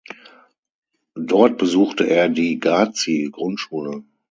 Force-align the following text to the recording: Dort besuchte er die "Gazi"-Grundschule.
Dort 1.13 1.59
besuchte 1.59 2.05
er 2.07 2.27
die 2.27 2.59
"Gazi"-Grundschule. 2.59 4.03